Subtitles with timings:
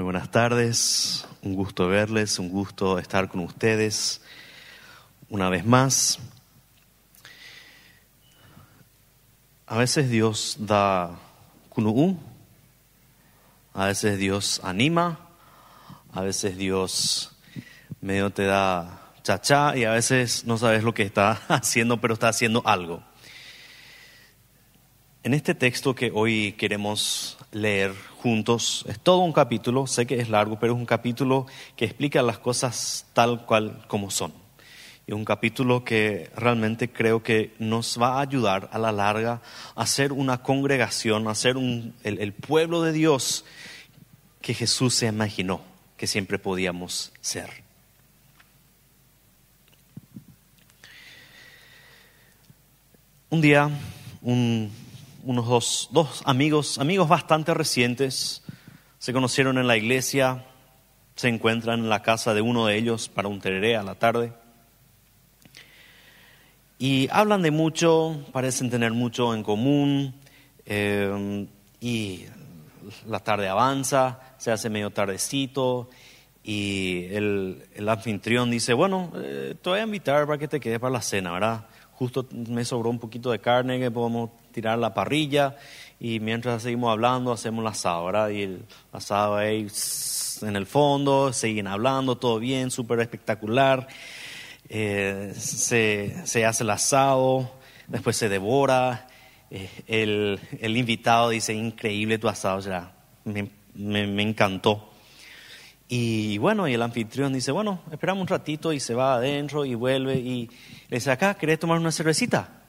[0.00, 4.22] Muy buenas tardes, un gusto verles, un gusto estar con ustedes
[5.28, 6.18] una vez más.
[9.66, 11.18] A veces Dios da
[11.68, 12.18] kunu'u,
[13.74, 15.18] a veces Dios anima,
[16.14, 17.36] a veces Dios
[18.00, 22.28] medio te da chachá y a veces no sabes lo que está haciendo, pero está
[22.28, 23.02] haciendo algo.
[25.24, 30.28] En este texto que hoy queremos leer juntos, es todo un capítulo, sé que es
[30.28, 31.46] largo, pero es un capítulo
[31.76, 34.32] que explica las cosas tal cual como son.
[35.06, 39.42] Y un capítulo que realmente creo que nos va a ayudar a la larga
[39.74, 41.56] a ser una congregación, a ser
[42.04, 43.44] el pueblo de Dios
[44.40, 45.62] que Jesús se imaginó
[45.96, 47.50] que siempre podíamos ser.
[53.28, 53.70] Un día,
[54.22, 54.72] un
[55.24, 58.42] unos dos, dos amigos, amigos bastante recientes,
[58.98, 60.46] se conocieron en la iglesia,
[61.14, 64.32] se encuentran en la casa de uno de ellos para un tereré a la tarde.
[66.78, 70.14] Y hablan de mucho, parecen tener mucho en común,
[70.64, 71.46] eh,
[71.80, 72.24] y
[73.06, 75.90] la tarde avanza, se hace medio tardecito,
[76.42, 80.78] y el, el anfitrión dice, bueno, eh, te voy a invitar para que te quedes
[80.78, 81.66] para la cena, ¿verdad?
[81.92, 85.56] Justo me sobró un poquito de carne que podemos tirar la parrilla
[85.98, 88.30] y mientras seguimos hablando hacemos el asado, ¿verdad?
[88.30, 89.68] Y el asado ahí
[90.42, 93.86] en el fondo, siguen hablando, todo bien, súper espectacular.
[94.68, 97.50] Eh, se, hace el asado,
[97.86, 99.08] después se devora.
[99.50, 102.92] Eh, el, el, invitado dice, increíble tu asado, ya,
[103.24, 104.90] me, me, me encantó.
[105.92, 109.74] Y bueno, y el anfitrión dice, bueno, esperamos un ratito y se va adentro y
[109.74, 110.48] vuelve y
[110.88, 112.62] le dice, acá, ¿querés tomar una cervecita?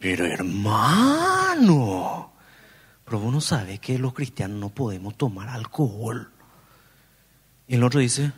[0.00, 2.32] Pero hermano,
[3.04, 6.30] pero vos no sabes que los cristianos no podemos tomar alcohol.
[7.68, 8.32] Y el otro dice,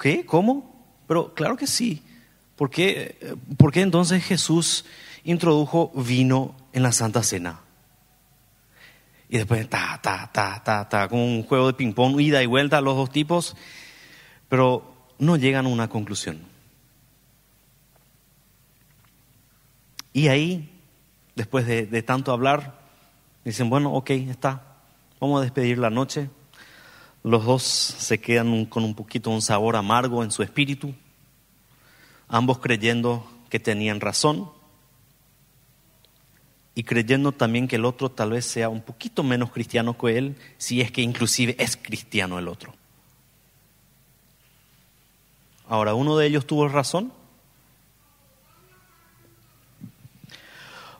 [0.00, 0.26] ¿qué?
[0.26, 0.84] ¿Cómo?
[1.06, 2.02] Pero claro que sí.
[2.56, 4.84] ¿Por qué, ¿Por qué entonces Jesús
[5.22, 7.60] introdujo vino en la Santa Cena?
[9.28, 12.80] Y después, ta, ta, ta, ta, ta, como un juego de ping-pong, ida y vuelta
[12.80, 13.56] los dos tipos,
[14.48, 16.40] pero no llegan a una conclusión.
[20.12, 20.72] Y ahí
[21.36, 22.80] después de, tanto hablar,
[23.44, 24.78] dicen, bueno, ok, está,
[25.20, 26.28] vamos a despedir la noche.
[27.22, 30.94] Los dos se quedan con un poquito un sabor amargo en su espíritu,
[32.26, 34.50] ambos creyendo que tenían razón
[36.74, 40.36] y creyendo también que el otro tal vez sea un poquito menos cristiano que él,
[40.56, 42.74] si es que inclusive es cristiano el otro.
[45.68, 47.12] Ahora, uno de ellos tuvo razón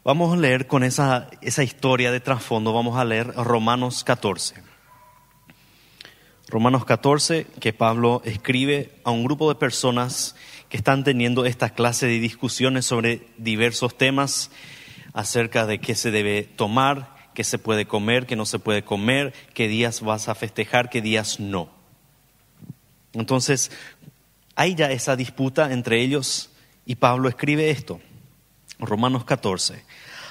[0.06, 4.55] Vamos a leer con esa, esa historia de trasfondo, vamos a leer Romanos 14.
[6.47, 10.37] Romanos 14, que Pablo escribe a un grupo de personas
[10.69, 14.53] que están teniendo esta clase de discusiones sobre diversos temas
[15.12, 19.34] acerca de qué se debe tomar, qué se puede comer, qué no se puede comer,
[19.55, 21.69] qué días vas a festejar, qué días no.
[23.12, 23.72] Entonces,
[24.55, 26.50] hay ya esa disputa entre ellos
[26.84, 27.99] y Pablo escribe esto.
[28.78, 29.82] Romanos 14.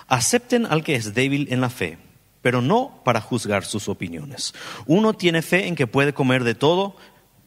[0.08, 1.98] Acepten al que es débil en la fe,
[2.42, 4.54] pero no para juzgar sus opiniones.
[4.86, 6.96] Uno tiene fe en que puede comer de todo,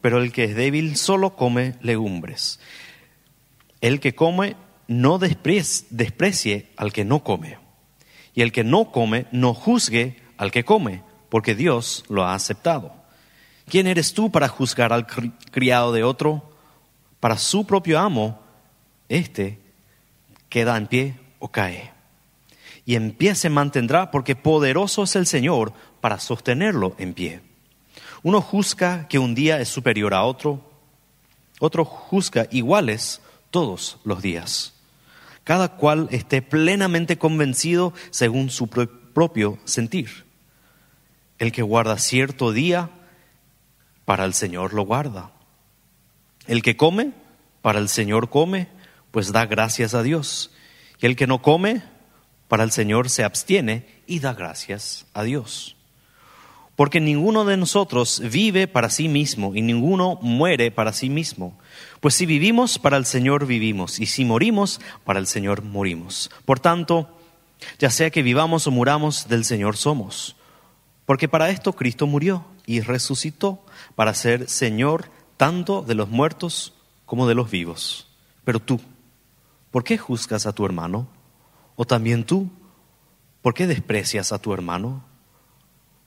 [0.01, 2.59] pero el que es débil solo come legumbres.
[3.81, 4.55] El que come
[4.87, 7.57] no desprecie al que no come.
[8.33, 12.93] Y el que no come no juzgue al que come, porque Dios lo ha aceptado.
[13.67, 16.51] ¿Quién eres tú para juzgar al criado de otro?
[17.19, 18.41] Para su propio amo,
[19.09, 19.59] éste
[20.49, 21.91] queda en pie o cae.
[22.85, 27.41] Y en pie se mantendrá porque poderoso es el Señor para sostenerlo en pie.
[28.23, 30.61] Uno juzga que un día es superior a otro,
[31.59, 33.21] otro juzga iguales
[33.51, 34.73] todos los días.
[35.43, 40.25] Cada cual esté plenamente convencido según su propio sentir.
[41.37, 42.89] El que guarda cierto día,
[44.05, 45.31] para el Señor lo guarda.
[46.47, 47.13] El que come,
[47.61, 48.67] para el Señor come
[49.11, 50.51] pues da gracias a Dios.
[50.99, 51.81] Y el que no come,
[52.47, 55.75] para el Señor se abstiene y da gracias a Dios.
[56.75, 61.59] Porque ninguno de nosotros vive para sí mismo y ninguno muere para sí mismo.
[61.99, 66.31] Pues si vivimos, para el Señor vivimos, y si morimos, para el Señor morimos.
[66.45, 67.09] Por tanto,
[67.77, 70.37] ya sea que vivamos o muramos, del Señor somos.
[71.05, 73.65] Porque para esto Cristo murió y resucitó,
[73.95, 76.73] para ser Señor tanto de los muertos
[77.05, 78.07] como de los vivos.
[78.45, 78.79] Pero tú,
[79.71, 81.07] ¿por qué juzgas a tu hermano?
[81.75, 82.49] ¿O también tú,
[83.41, 85.03] por qué desprecias a tu hermano?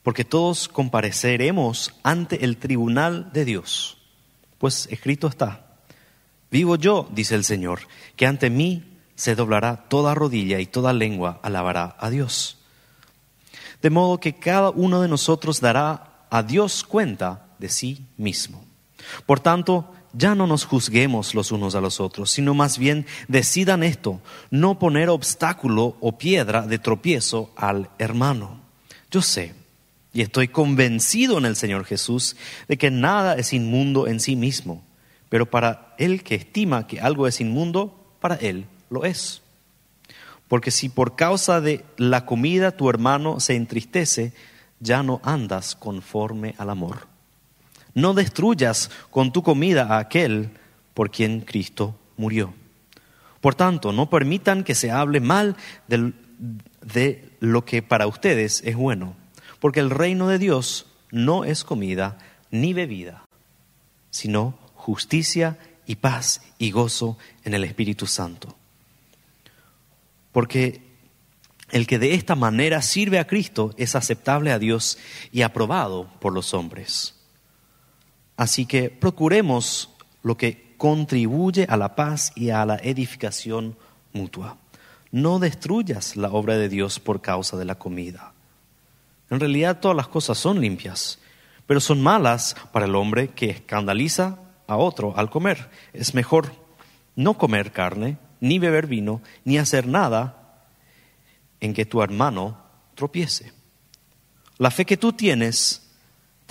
[0.03, 3.99] porque todos compareceremos ante el tribunal de Dios.
[4.59, 5.67] Pues escrito está,
[6.51, 7.81] vivo yo, dice el Señor,
[8.17, 12.59] que ante mí se doblará toda rodilla y toda lengua alabará a Dios.
[13.81, 18.65] De modo que cada uno de nosotros dará a Dios cuenta de sí mismo.
[19.27, 23.83] Por tanto, ya no nos juzguemos los unos a los otros, sino más bien decidan
[23.83, 24.21] esto,
[24.51, 28.61] no poner obstáculo o piedra de tropiezo al hermano.
[29.11, 29.55] Yo sé
[30.13, 32.37] y estoy convencido en el Señor Jesús
[32.69, 34.85] de que nada es inmundo en sí mismo,
[35.29, 39.41] pero para el que estima que algo es inmundo, para él lo es.
[40.49, 44.35] Porque si por causa de la comida tu hermano se entristece,
[44.81, 47.12] ya no andas conforme al amor.
[47.95, 50.51] No destruyas con tu comida a aquel
[50.95, 52.55] por quien Cristo murió.
[53.41, 55.57] Por tanto, no permitan que se hable mal
[55.89, 56.13] de,
[56.81, 59.17] de lo que para ustedes es bueno,
[59.59, 62.19] porque el reino de Dios no es comida
[62.51, 63.25] ni bebida,
[64.11, 68.57] sino justicia y paz y gozo en el Espíritu Santo.
[70.31, 70.83] Porque
[71.71, 74.99] el que de esta manera sirve a Cristo es aceptable a Dios
[75.33, 77.15] y aprobado por los hombres.
[78.43, 79.89] Así que procuremos
[80.25, 83.77] lo que contribuye a la paz y a la edificación
[84.13, 84.57] mutua.
[85.13, 88.33] No destruyas la obra de Dios por causa de la comida.
[89.31, 91.21] En realidad todas las cosas son limpias,
[91.69, 95.71] pero son malas para el hombre que escandaliza a otro al comer.
[95.93, 96.53] Es mejor
[97.15, 100.67] no comer carne, ni beber vino, ni hacer nada
[101.61, 102.59] en que tu hermano
[102.97, 103.53] tropiece.
[104.59, 105.82] La fe que tú tienes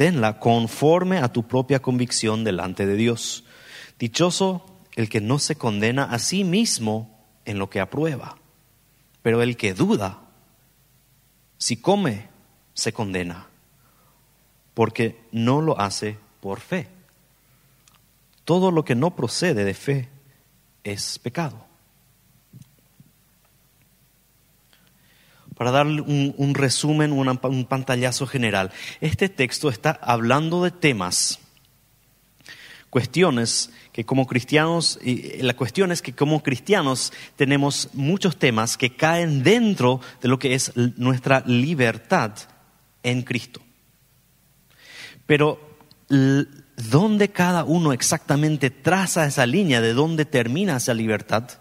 [0.01, 3.43] tenla conforme a tu propia convicción delante de Dios.
[3.99, 4.65] Dichoso
[4.95, 8.39] el que no se condena a sí mismo en lo que aprueba,
[9.21, 10.21] pero el que duda,
[11.59, 12.29] si come,
[12.73, 13.45] se condena,
[14.73, 16.87] porque no lo hace por fe.
[18.43, 20.09] Todo lo que no procede de fe
[20.83, 21.67] es pecado.
[25.61, 28.71] Para darle un, resumen, un pantallazo general.
[28.99, 31.37] Este texto está hablando de temas,
[32.89, 38.95] cuestiones que como cristianos, y la cuestión es que como cristianos tenemos muchos temas que
[38.95, 42.31] caen dentro de lo que es nuestra libertad
[43.03, 43.61] en Cristo.
[45.27, 45.77] Pero
[46.09, 51.60] ¿dónde cada uno exactamente traza esa línea de dónde termina esa libertad?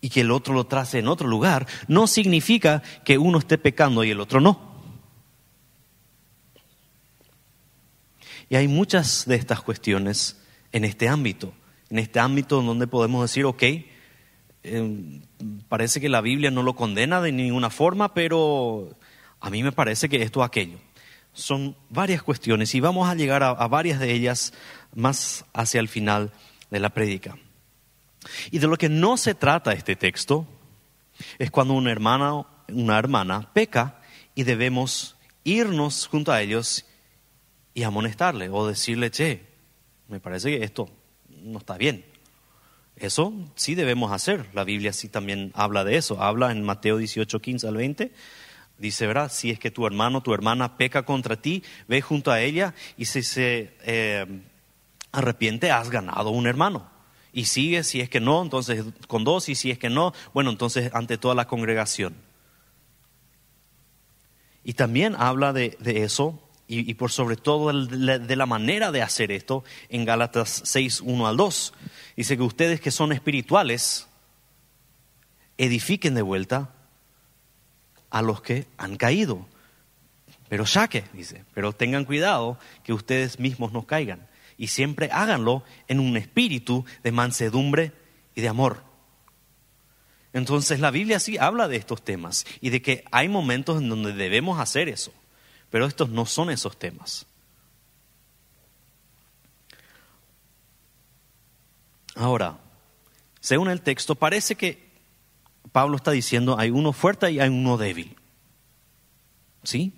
[0.00, 4.04] Y que el otro lo trace en otro lugar, no significa que uno esté pecando
[4.04, 4.70] y el otro no.
[8.48, 10.36] Y hay muchas de estas cuestiones
[10.72, 11.52] en este ámbito,
[11.88, 13.62] en este ámbito donde podemos decir, ok,
[14.62, 15.22] em,
[15.68, 18.96] parece que la Biblia no lo condena de ninguna forma, pero
[19.38, 20.78] a mí me parece que esto aquello.
[21.32, 24.52] Son varias cuestiones y vamos a llegar a, a varias de ellas
[24.94, 26.32] más hacia el final
[26.70, 27.38] de la prédica.
[28.50, 30.46] Y de lo que no se trata este texto
[31.38, 34.00] es cuando una hermana, una hermana peca
[34.34, 36.84] y debemos irnos junto a ellos
[37.74, 39.46] y amonestarle o decirle, che,
[40.08, 40.88] me parece que esto
[41.28, 42.04] no está bien.
[42.96, 44.46] Eso sí debemos hacer.
[44.52, 46.22] La Biblia sí también habla de eso.
[46.22, 48.12] Habla en Mateo 18, 15 al 20.
[48.76, 49.30] Dice, ¿verdad?
[49.32, 53.06] Si es que tu hermano, tu hermana peca contra ti, ve junto a ella y
[53.06, 54.26] si se eh,
[55.12, 56.99] arrepiente, has ganado un hermano
[57.32, 60.50] y sigue, si es que no, entonces con dos, y si es que no, bueno,
[60.50, 62.14] entonces ante toda la congregación.
[64.64, 69.64] Y también habla de, eso, y, por sobre todo de la, manera de hacer esto,
[69.88, 71.74] en Gálatas 6, 1 al 2.
[72.16, 74.06] Dice que ustedes que son espirituales,
[75.56, 76.70] edifiquen de vuelta
[78.10, 79.46] a los que han caído.
[80.48, 84.29] Pero ya que, dice, pero tengan cuidado que ustedes mismos no caigan
[84.60, 87.94] y siempre háganlo en un espíritu de mansedumbre
[88.34, 88.84] y de amor.
[90.34, 94.12] Entonces la Biblia sí habla de estos temas y de que hay momentos en donde
[94.12, 95.14] debemos hacer eso,
[95.70, 97.24] pero estos no son esos temas.
[102.14, 102.58] Ahora,
[103.40, 104.90] según el texto, parece que
[105.72, 108.14] Pablo está diciendo hay uno fuerte y hay uno débil.
[109.62, 109.94] ¿Sí?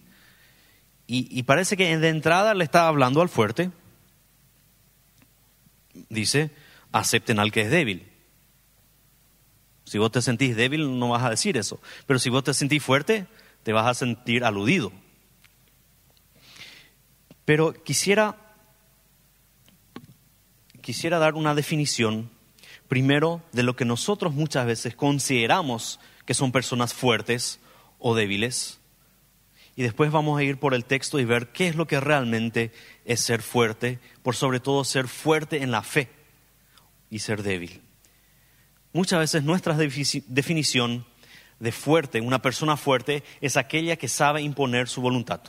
[1.08, 3.72] Y, parece que de entrada le está hablando al fuerte,
[6.08, 6.50] dice,
[6.92, 8.08] acepten al que es débil.
[9.84, 11.80] Si vos te sentís débil, no vas a decir eso.
[12.06, 13.26] Pero si vos te sentís fuerte,
[13.62, 14.92] te vas a sentir aludido.
[17.44, 18.36] Pero quisiera,
[20.80, 22.30] quisiera dar una definición,
[22.88, 27.58] primero, de lo que nosotros muchas veces consideramos que son personas fuertes
[27.98, 28.80] o débiles,
[29.74, 32.72] Y después vamos a ir por el texto y ver qué es lo que realmente
[33.04, 36.10] es ser fuerte, por sobre todo ser fuerte en la fe
[37.08, 37.80] y ser débil.
[38.92, 41.06] Muchas veces nuestra definición
[41.58, 45.40] de fuerte, una persona fuerte, es aquella que sabe imponer su voluntad.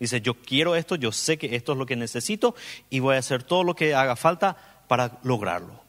[0.00, 2.56] Dice, yo quiero esto, yo sé que esto es lo que necesito
[2.90, 5.84] y voy a hacer todo lo que haga falta para lograrlo.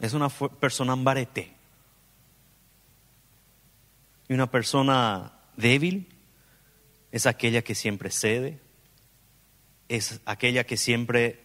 [0.00, 1.54] Es una persona ambarete.
[4.28, 6.08] Y una persona débil
[7.12, 8.58] es aquella que siempre cede,
[9.88, 11.40] es aquella que siempre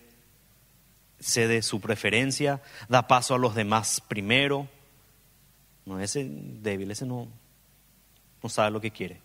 [1.19, 4.67] cede su preferencia, da paso a los demás primero.
[5.85, 7.27] No, ese débil, ese no,
[8.41, 9.21] no sabe lo que quiere.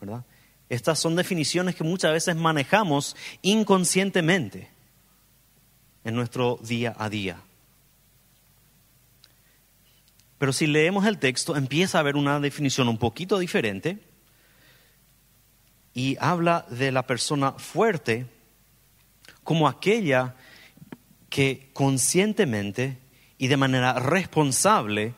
[0.00, 0.24] ¿Verdad?
[0.68, 4.68] Estas son definiciones que muchas veces manejamos inconscientemente
[6.04, 7.40] en nuestro día a día.
[10.38, 13.98] Pero si leemos el texto, empieza a haber una definición un poquito diferente
[15.94, 18.26] y habla de la persona fuerte
[19.42, 20.34] como aquella
[21.30, 22.98] que conscientemente
[23.38, 25.14] y de manera responsable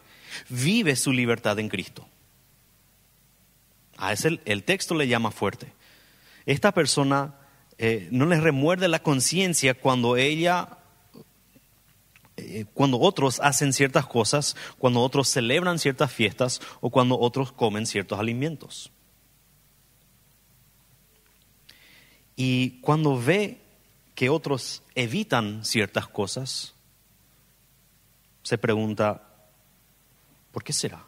[0.48, 2.06] vive su libertad en Cristo.
[3.96, 5.72] A ese el, texto le llama fuerte.
[6.46, 7.34] Esta persona
[7.78, 10.77] eh, no le remuerde la conciencia cuando ella
[12.38, 17.86] eh, cuando otros hacen ciertas cosas, cuando otros celebran ciertas fiestas o cuando otros comen
[17.86, 18.92] ciertos alimentos.
[22.36, 23.60] Y cuando ve
[24.14, 26.74] que otros evitan ciertas cosas,
[28.42, 29.22] se pregunta,
[30.52, 31.04] ¿por qué será?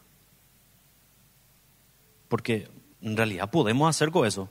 [2.28, 2.68] Porque
[3.00, 4.49] en realidad podemos hacer con eso,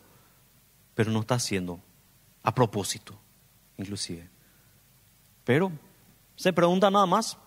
[0.96, 1.82] pero no está haciendo
[2.44, 3.20] a propósito,
[3.78, 4.30] inclusive.
[5.44, 5.72] Pero
[6.40, 7.38] se pregunta nada más,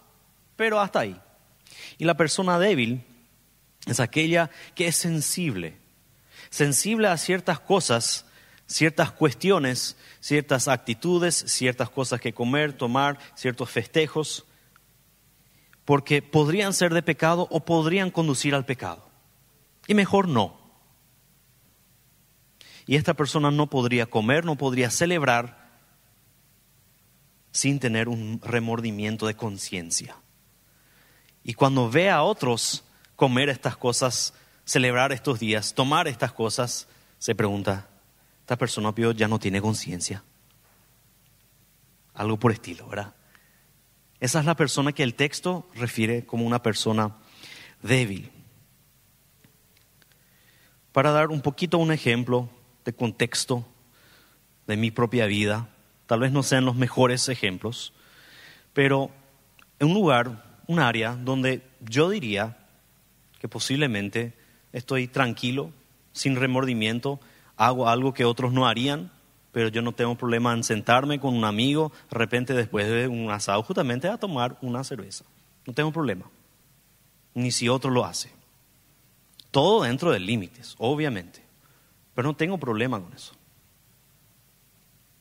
[0.55, 1.19] pero hasta ahí.
[1.97, 3.03] Y la persona débil
[3.87, 5.79] es aquella que es sensible,
[6.51, 8.27] sensible a ciertas cosas,
[8.67, 14.45] ciertas cuestiones, ciertas actitudes, ciertas cosas que comer, tomar, ciertos festejos,
[15.87, 19.09] porque podrían ser de pecado o podrían conducir al pecado.
[19.87, 20.61] Y mejor no.
[22.87, 25.62] Y esta persona no podría comer, no podría celebrar
[27.53, 30.17] sin tener un remordimiento de conciencia.
[31.45, 37.35] Y cuando ve a otros comer estas cosas, celebrar estos días, tomar estas cosas, se
[37.35, 37.89] pregunta,
[38.41, 40.25] esta persona ya no tiene conciencia.
[42.15, 43.15] Algo por estilo, ¿verdad?
[44.19, 47.17] Esa es la persona que el texto refiere como una persona
[47.83, 48.31] débil.
[50.93, 52.49] Para dar un poquito un ejemplo
[52.85, 53.67] de contexto
[54.67, 55.69] de mi propia vida,
[56.07, 57.93] tal vez no sean los mejores ejemplos,
[58.73, 59.11] pero
[59.79, 62.59] en un lugar, un área donde yo diría
[63.41, 64.35] que posiblemente
[64.73, 65.71] estoy tranquilo,
[66.13, 67.21] sin remordimiento,
[67.57, 69.11] hago algo que otros no harían,
[69.53, 73.31] pero yo no tengo problema en sentarme con un amigo, de repente después de un
[73.31, 75.25] asado, justamente a tomar una cerveza.
[75.67, 76.27] No tengo problema,
[77.35, 78.31] ni si otro lo hace.
[79.51, 81.43] Todo dentro de límites, obviamente,
[82.15, 83.35] pero no tengo problema con eso.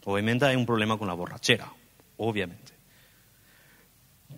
[0.06, 1.72] Obviamente hay un problema con la borrachera,
[2.18, 2.74] obviamente.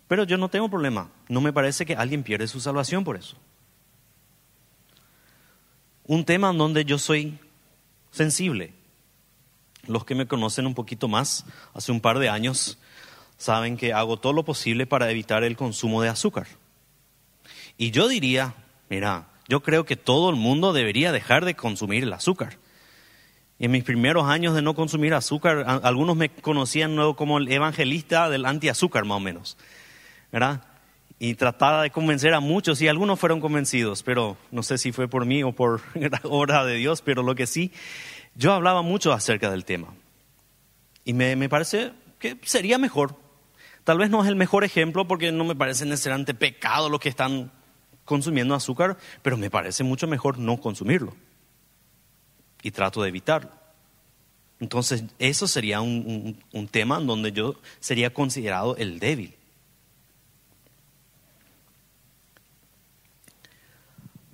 [0.08, 1.10] Pero yo no tengo problema.
[1.30, 3.38] No me parece que alguien pierde su salvación por eso.
[6.06, 7.40] Un tema en donde yo soy
[8.12, 8.74] sensible.
[9.88, 12.78] Los que me conocen un poquito más, hace un par de años,
[13.38, 16.48] saben que hago todo lo posible para evitar el consumo de azúcar.
[17.78, 18.54] Y yo diría,
[18.90, 22.58] mira, yo creo que todo el mundo debería dejar de consumir el azúcar
[23.60, 28.46] en mis primeros años de no consumir azúcar, algunos me conocían como el evangelista del
[28.46, 29.58] antiazúcar, más o menos.
[30.32, 30.64] ¿Verdad?
[31.20, 35.08] Y trataba de convencer a muchos y algunos fueron convencidos, pero no sé si fue
[35.08, 37.72] por mí o por la obra de Dios, pero lo que sí,
[38.36, 39.94] yo hablaba mucho acerca del tema.
[41.06, 43.16] Y me, me parece que sería mejor.
[43.84, 47.10] Tal vez no es el mejor ejemplo porque no me parece necesariamente pecado lo que
[47.10, 47.52] están
[48.06, 51.16] consumiendo azúcar, pero me parece mucho mejor no consumirlo
[52.64, 53.52] y trato de evitarlo.
[54.60, 56.38] Entonces, eso sería un,
[56.72, 59.36] tema en donde yo sería considerado el débil.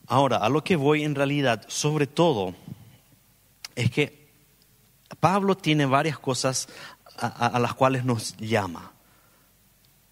[0.05, 2.53] Ahora, a lo que voy en realidad, sobre todo,
[3.75, 4.29] es que
[5.19, 6.69] Pablo tiene varias cosas
[7.17, 8.91] a, las cuales nos llama.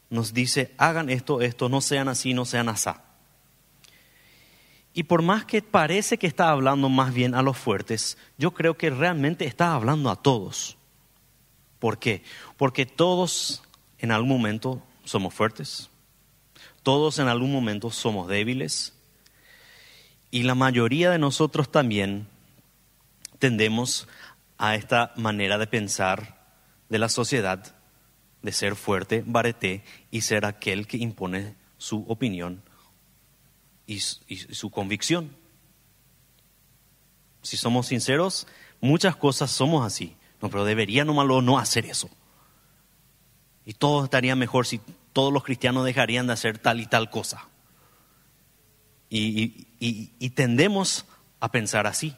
[0.10, 2.90] Nos dice, hagan esto, esto, no sean así, no sean así.
[4.98, 8.78] Y por más que parece que está hablando más bien a los fuertes, yo creo
[8.78, 10.76] que realmente está hablando a todos.
[11.78, 12.24] ¿Por qué?
[12.58, 13.62] Porque todos
[14.00, 15.92] en algún momento somos fuertes,
[16.82, 18.98] todos en algún momento somos débiles
[20.32, 22.28] Y la mayoría de nosotros también
[23.38, 24.08] tendemos
[24.58, 26.58] a esta manera de pensar
[26.90, 27.76] de la sociedad,
[28.42, 32.64] de ser fuerte, bareté, y ser aquel que impone su opinión
[33.88, 35.36] y, su convicción.
[37.42, 38.46] Si somos sinceros,
[38.80, 42.10] muchas cosas somos así, no, pero debería nomás no hacer eso.
[43.66, 44.80] Y todo estaría mejor si
[45.12, 47.48] todos los cristianos dejarían de hacer tal y tal cosa.
[49.10, 51.06] y tendemos
[51.40, 52.16] a pensar así.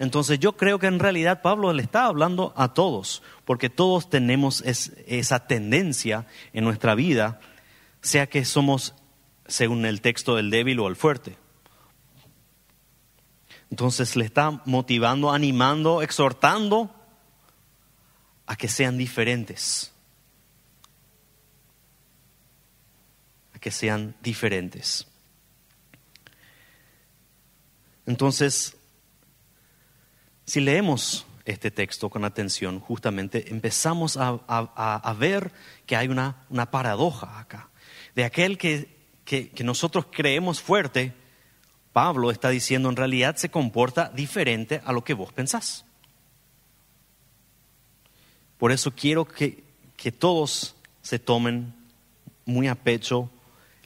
[0.00, 4.62] Entonces yo creo que en realidad Pablo le está hablando a todos, porque todos tenemos
[4.62, 7.38] esa tendencia en nuestra vida,
[8.00, 8.94] sea que somos,
[9.50, 11.36] según el texto, el débil o el fuerte.
[13.70, 16.94] Entonces le está motivando, animando, exhortando
[18.46, 19.92] a que sean diferentes.
[23.54, 25.06] A que sean diferentes.
[28.06, 28.76] Entonces,
[30.46, 35.52] si leemos este texto con atención, justamente empezamos a, ver
[35.86, 37.68] que hay una, paradoja acá.
[38.16, 41.12] De aquel que, que, nosotros creemos fuerte,
[41.92, 45.84] Pablo está diciendo en realidad se comporta diferente a lo que vos pensás.
[48.58, 49.62] Por eso quiero que,
[49.96, 51.74] que todos se tomen
[52.44, 53.30] muy a pecho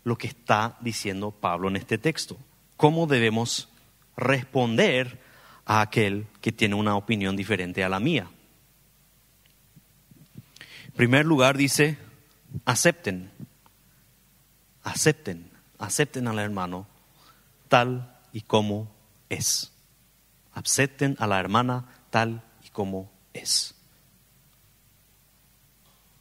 [0.02, 2.36] lo que está diciendo Pablo en este texto.
[2.76, 3.68] ¿Cómo debemos
[4.16, 5.18] responder
[5.66, 8.28] a aquel que tiene una opinión diferente a la mía.
[10.86, 11.98] En primer lugar dice,
[12.64, 13.30] acepten,
[14.84, 16.86] acepten, acepten al hermano
[17.68, 18.88] tal y como
[19.28, 19.72] es.
[20.52, 23.74] Acepten a la hermana tal y como es.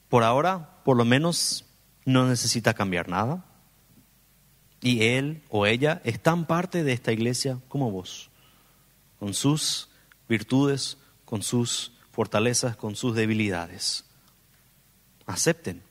[0.09, 1.65] Por ahora, por lo menos,
[2.05, 3.45] no necesita cambiar nada.
[4.81, 8.31] Y él o ella es tan parte de esta iglesia como vos
[9.23, 9.87] con sus
[10.27, 14.03] virtudes, con sus fortalezas, con sus debilidades.
[15.25, 15.81] Acepten.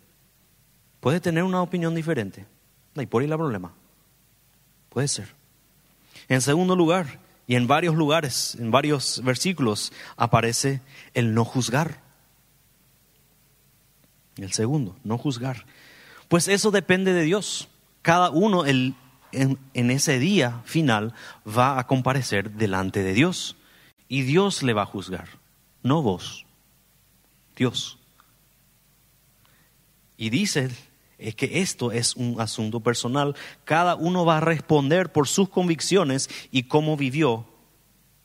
[1.01, 2.45] Puede tener una opinión diferente.
[2.95, 3.73] No por ahí el problema.
[4.89, 5.35] Puede ser.
[6.29, 10.81] En segundo lugar, y en varios lugares, en varios versículos, aparece
[11.15, 12.01] el no juzgar.
[14.37, 15.67] El segundo, no juzgar.
[16.29, 17.69] Pues eso depende de Dios.
[18.03, 18.95] Cada uno, el,
[19.33, 21.15] en, ese día final
[21.47, 23.57] va a comparecer delante de Dios
[24.09, 25.29] y Dios le va a juzgar,
[25.83, 26.45] no vos,
[27.57, 27.99] Dios.
[30.17, 30.71] Y dice
[31.29, 33.37] es que esto es un asunto personal.
[33.65, 37.47] Cada uno va a responder por sus convicciones y cómo vivió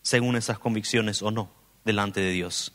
[0.01, 1.49] según esas convicciones o no
[1.86, 2.73] delante de Dios.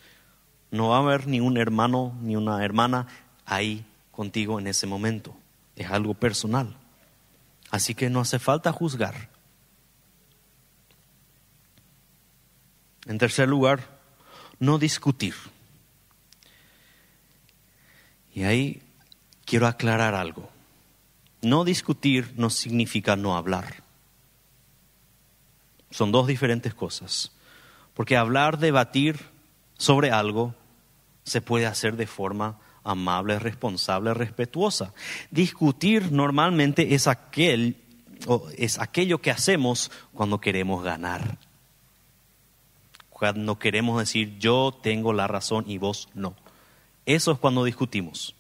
[0.71, 3.07] No va a haber ni un hermano ni una hermana
[3.45, 5.35] ahí contigo en ese momento.
[5.77, 6.77] Es algo personal.
[7.71, 9.31] Así que no hace falta juzgar.
[13.07, 13.99] En tercer lugar,
[14.59, 15.35] no discutir.
[18.35, 18.83] Y ahí
[19.53, 20.49] quiero aclarar algo.
[21.43, 23.83] No discutir no significa no hablar.
[25.91, 27.33] Son dos diferentes cosas.
[27.93, 29.21] Porque hablar, debatir
[29.77, 30.55] sobre algo
[31.25, 34.95] se puede hacer de forma amable, responsable, respetuosa.
[35.31, 37.77] Discutir normalmente es aquel
[38.57, 41.37] es aquello que hacemos cuando queremos ganar.
[43.11, 46.35] Cuando queremos decir yo tengo la razón y vos no.
[47.05, 48.35] Eso es cuando discutimos.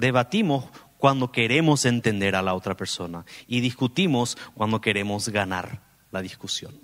[0.00, 0.64] Debatimos
[0.96, 6.74] cuando queremos entender a la otra persona y discutimos cuando queremos ganar la discusión.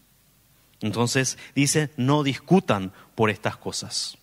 [0.81, 4.19] Entonces dice, no discutan por estas cosas.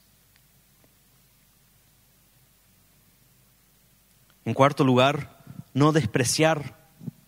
[4.46, 6.78] En cuarto lugar, no despreciar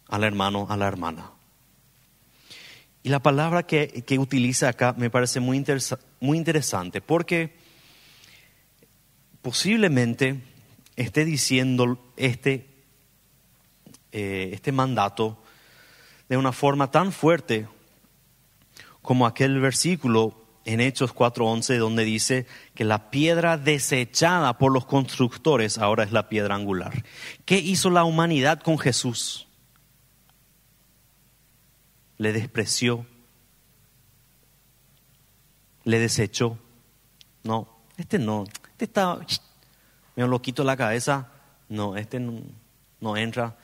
[0.08, 1.32] al hermano, a la hermana.
[3.02, 5.64] Y la palabra que, utiliza acá me parece muy,
[6.20, 7.56] muy interesante porque
[9.42, 10.42] posiblemente
[10.96, 12.68] esté diciendo este,
[14.12, 15.38] eh, este mandato
[16.30, 17.68] de una forma tan fuerte
[19.02, 25.78] como aquel versículo en Hechos 4:11 donde dice que la piedra desechada por los constructores
[25.78, 27.04] ahora es la piedra angular.
[27.46, 29.48] ¿Qué hizo la humanidad con Jesús?
[32.18, 33.06] Le despreció,
[35.84, 36.58] le desechó.
[37.44, 39.20] No, este no, este está,
[40.16, 41.32] me lo quito la cabeza.
[41.70, 43.58] No, este no, entra,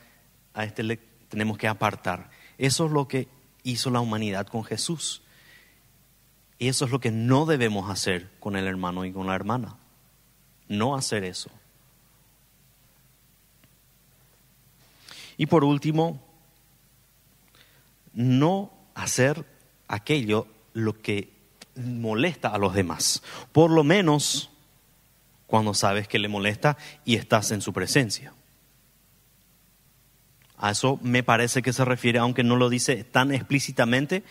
[0.54, 0.98] a este le
[1.30, 2.30] tenemos que apartar.
[2.58, 3.28] Eso es lo que
[3.64, 5.22] hizo la humanidad con Jesús.
[6.58, 9.78] Y eso es lo que no debemos hacer con el hermano y con la hermana.
[10.68, 11.50] No hacer eso.
[15.38, 16.24] Y por último,
[18.14, 19.46] no hacer
[19.88, 21.34] aquello lo que
[21.76, 23.24] molesta a los demás.
[23.52, 24.51] Por lo menos
[25.52, 28.34] cuando sabes que le molesta y estás en su presencia.
[30.58, 34.24] A eso me parece que se refiere, aunque no lo dice tan explícitamente,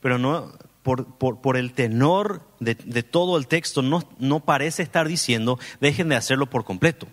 [0.00, 5.06] pero no por, por, el tenor de, de, todo el texto no, no parece estar
[5.06, 7.06] diciendo dejen de hacerlo por completo,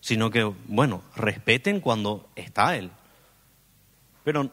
[0.00, 2.90] sino que, bueno, respeten cuando está Él.
[4.24, 4.50] Pero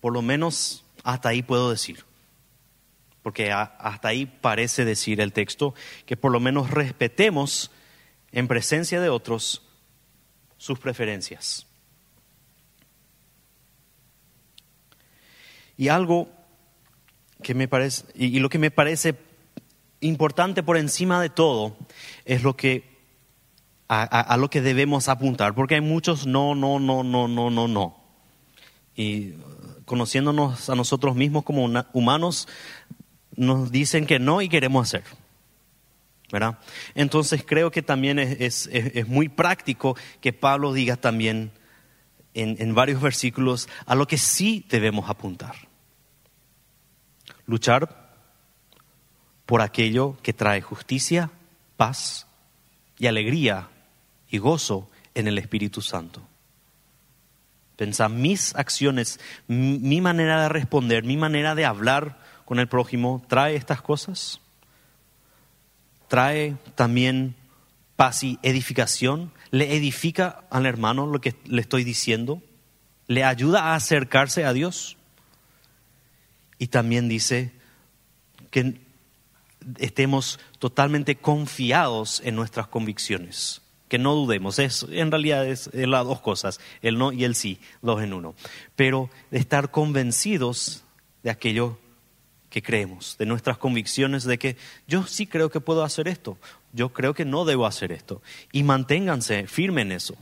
[0.00, 2.07] por lo menos hasta ahí puedo decir
[3.22, 5.74] porque hasta ahí parece decir el texto,
[6.06, 7.70] que por lo menos respetemos
[8.32, 9.62] en presencia de otros
[10.56, 11.66] sus preferencias.
[15.76, 16.28] Y algo
[17.42, 19.14] que me parece, y, lo que me parece
[20.00, 21.76] importante por encima de todo,
[22.24, 22.98] es lo que
[23.88, 27.96] a, lo que debemos apuntar, porque hay muchos no, no, no, no, no, no, no.
[28.94, 29.34] Y
[29.86, 32.48] conociéndonos a nosotros mismos como humanos,
[33.38, 35.04] nos dicen que no y queremos hacer.
[36.30, 36.58] ¿verdad?
[36.94, 38.68] Entonces creo que también es,
[39.06, 41.52] muy práctico que Pablo diga también
[42.34, 45.54] en, en varios versículos a lo que sí debemos apuntar.
[47.46, 48.12] Luchar
[49.46, 51.30] por aquello que trae justicia,
[51.78, 52.26] paz
[52.98, 53.68] y alegría
[54.28, 56.20] y gozo en el Espíritu Santo.
[57.76, 62.18] Pensar mis acciones, mi manera de responder, mi manera de hablar
[62.48, 64.40] con el prójimo trae estas cosas?
[66.08, 67.34] ¿Trae también
[67.94, 69.32] paz y edificación?
[69.50, 72.40] ¿Le edifica al hermano lo que le estoy diciendo?
[73.06, 74.96] ¿Le ayuda a acercarse a Dios?
[76.58, 77.52] Y también dice
[78.50, 78.80] que
[79.76, 84.58] estemos totalmente confiados en nuestras convicciones, que no dudemos.
[84.58, 88.34] Es, en realidad es, las dos cosas, el no y el sí, dos en uno.
[88.74, 90.82] Pero estar convencidos
[91.22, 91.78] de aquello
[92.50, 94.56] que creemos, de nuestras convicciones de que
[94.86, 96.38] yo sí creo que puedo hacer esto,
[96.72, 98.22] yo creo que no debo hacer esto.
[98.52, 100.16] Y manténganse firmes en eso.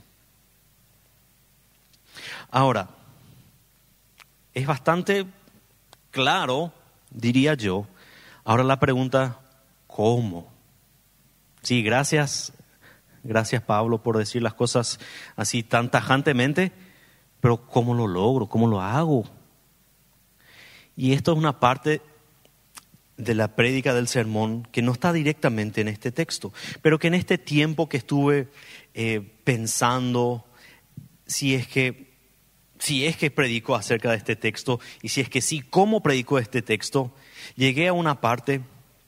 [2.49, 2.89] Ahora,
[4.53, 5.25] es bastante
[6.11, 6.73] claro,
[7.11, 7.87] diría yo.
[8.43, 9.39] Ahora la pregunta,
[9.87, 10.51] ¿cómo?
[11.61, 12.53] Sí, gracias,
[13.23, 14.99] gracias Pablo por decir las cosas
[15.35, 16.71] así tan tajantemente,
[17.41, 18.47] pero ¿cómo lo logro?
[18.47, 19.25] ¿Cómo lo hago?
[20.95, 22.01] Y esto es una parte
[23.17, 27.15] de la prédica del sermón que no está directamente en este texto, pero que en
[27.15, 28.47] este tiempo que estuve
[28.93, 30.45] eh, pensando
[31.25, 32.07] si es que
[32.79, 36.37] si es que predico acerca de este texto y si es que sí, cómo predico
[36.37, 37.11] este texto,
[37.55, 38.61] llegué a una parte,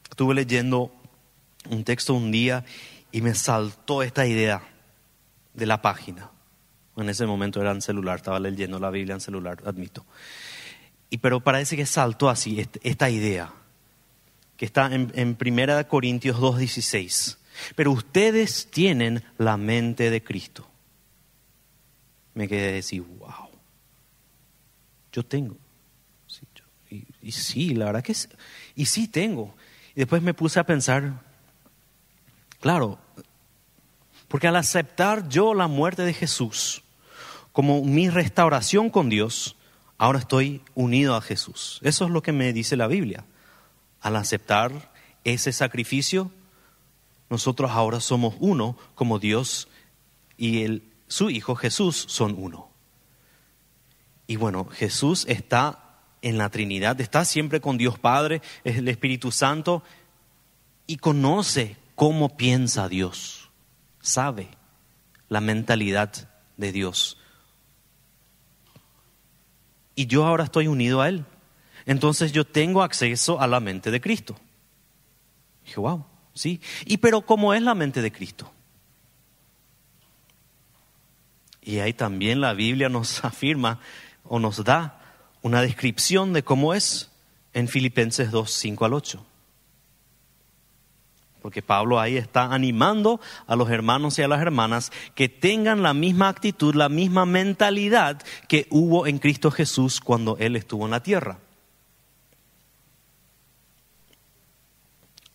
[0.09, 0.91] estuve leyendo
[1.69, 2.65] un texto un día
[3.11, 4.63] y me saltó esta idea
[5.53, 6.31] de la página.
[6.97, 10.03] En ese momento era en celular, estaba leyendo la Biblia en celular, admito.
[11.11, 13.53] Y pero parece que saltó así esta idea
[14.59, 17.37] que está en, en 1 Corintios 2.16.
[17.77, 20.67] Pero ustedes tienen la mente de Cristo.
[22.33, 23.49] Me quedé decir, wow,
[25.13, 25.55] yo tengo.
[26.89, 28.27] y, sí, la verdad que sí,
[28.75, 29.55] y sí tengo.
[29.95, 31.21] Y después me puse a pensar,
[32.59, 32.99] claro,
[34.27, 36.83] porque al aceptar yo la muerte de Jesús
[37.53, 39.55] como mi restauración con Dios,
[39.97, 41.79] ahora estoy unido a Jesús.
[41.81, 43.23] Eso es lo que me dice la Biblia
[44.01, 44.91] al aceptar
[45.23, 46.31] ese sacrificio,
[47.29, 49.67] nosotros ahora somos uno como Dios
[50.37, 52.69] y el, su Hijo Jesús son uno.
[54.27, 55.79] Y bueno, Jesús está
[56.21, 59.83] en la Trinidad, está siempre con Dios Padre, es el Espíritu Santo
[60.87, 63.49] y conoce cómo piensa Dios,
[64.01, 64.49] sabe
[65.29, 67.17] la mentalidad de Dios.
[69.95, 71.25] Y yo ahora estoy unido a Él
[71.85, 74.35] entonces yo tengo acceso a la mente de Cristo.
[75.65, 76.61] dije, wow, sí.
[76.85, 78.51] ¿Y pero cómo es la mente de Cristo?
[81.61, 83.79] Y ahí también la Biblia nos afirma
[84.23, 84.99] o nos da
[85.41, 87.11] una descripción de cómo es
[87.53, 89.25] en Filipenses 2, 5 al 8.
[91.41, 95.93] Porque Pablo ahí está animando a los hermanos y a las hermanas que tengan la
[95.93, 101.01] misma actitud, la misma mentalidad que hubo en Cristo Jesús cuando Él estuvo en la
[101.01, 101.39] tierra.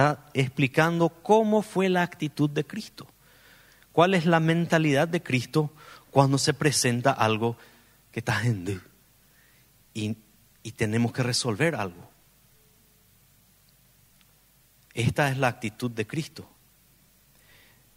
[0.00, 3.06] Está explicando cómo fue la actitud de Cristo,
[3.92, 5.74] cuál es la mentalidad de Cristo
[6.10, 7.58] cuando se presenta algo
[8.10, 8.80] que está en
[9.92, 10.16] y,
[10.62, 12.08] y tenemos que resolver algo.
[14.94, 16.48] Esta es la actitud de Cristo.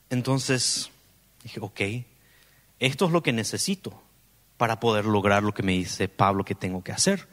[0.10, 0.92] Entonces
[1.42, 1.82] dije, ok,
[2.80, 4.04] esto es lo que necesito
[4.58, 7.30] para poder lograr lo que me dice Pablo que tengo que hacer.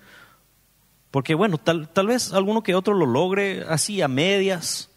[1.10, 4.90] Porque bueno, tal, tal vez alguno que otro lo logre así a medias,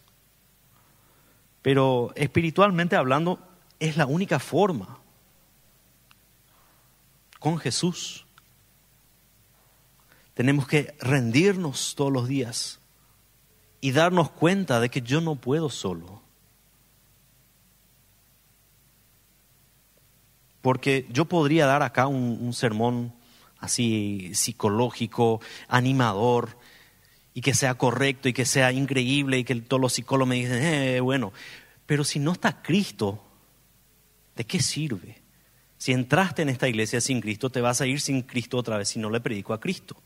[1.62, 3.38] pero espiritualmente hablando
[3.80, 4.98] es la única forma
[7.38, 8.26] con Jesús.
[10.34, 12.80] Tenemos que rendirnos todos los días
[13.80, 16.22] y darnos cuenta de que yo no puedo solo.
[20.62, 23.12] Porque yo podría dar acá un, sermón
[23.64, 26.56] así psicológico, animador,
[27.34, 30.62] y que sea correcto y que sea increíble y que todos los psicólogos me dicen,
[30.62, 31.32] eh, bueno,
[31.84, 33.22] pero si no está Cristo,
[34.36, 35.20] ¿de qué sirve?
[35.76, 38.88] Si entraste en esta iglesia sin Cristo, te vas a ir sin Cristo otra vez
[38.88, 39.96] si no le predico a Cristo.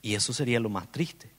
[0.00, 1.30] Y eso sería lo más triste.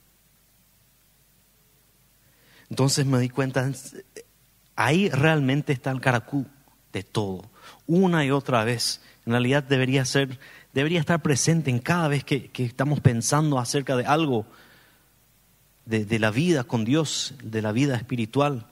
[2.70, 3.70] Entonces me di cuenta,
[4.76, 6.46] ahí realmente está el caracú
[6.92, 7.50] de todo,
[7.86, 9.02] una y otra vez.
[9.26, 10.38] En realidad debería ser,
[10.72, 14.46] debería estar presente en cada vez que, estamos pensando acerca de algo,
[15.84, 18.66] de, de la vida con Dios, de la vida espiritual.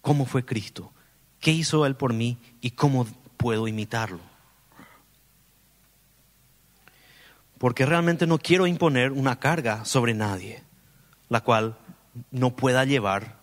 [0.00, 0.92] ¿Cómo fue Cristo?
[1.40, 4.20] ¿Qué hizo Él por mí y cómo puedo imitarlo?
[7.58, 10.62] Porque realmente no quiero imponer una carga sobre nadie,
[11.28, 11.76] la cual
[12.30, 13.36] no pueda llevar.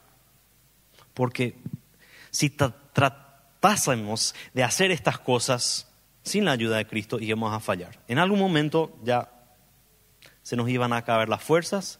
[1.13, 1.57] Porque
[2.31, 2.49] si
[3.65, 5.87] tratásemos de hacer estas cosas
[6.21, 7.99] sin la ayuda de Cristo, íbamos a fallar.
[8.07, 9.31] En algún momento ya
[10.43, 11.99] se nos iban a acabar las fuerzas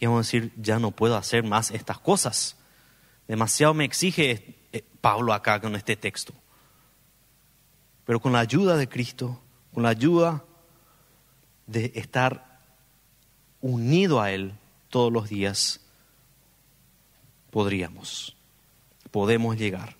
[0.00, 2.56] y vamos a decir, ya no puedo hacer más estas cosas.
[3.28, 6.34] Demasiado me exige eh, Pablo acá con este texto.
[8.04, 9.40] Pero con la ayuda de Cristo,
[9.72, 10.44] con la ayuda
[11.68, 12.60] de estar
[13.60, 14.54] unido a Él
[14.88, 15.80] todos los días,
[17.50, 18.36] podríamos,
[19.12, 19.96] podemos llegar.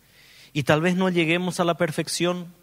[0.55, 2.55] Y tal vez no lleguemos a la perfección,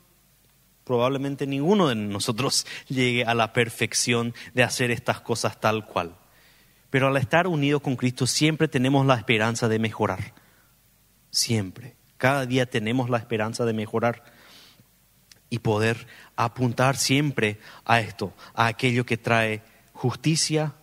[0.86, 6.16] probablemente ninguno de nosotros llegue a la perfección de hacer estas cosas tal cual.
[6.90, 10.34] Pero al estar unido con Cristo siempre tenemos la esperanza de mejorar.
[11.32, 11.96] Siempre.
[12.18, 14.24] Cada día tenemos la esperanza de mejorar
[15.50, 20.76] y poder apuntar siempre a esto, a aquello que trae justicia,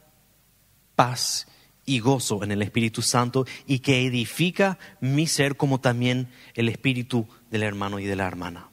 [0.94, 1.46] paz
[1.88, 7.27] y gozo en el Espíritu Santo y que edifica mi ser como también el espíritu
[7.51, 8.68] del hermano y de la hermana.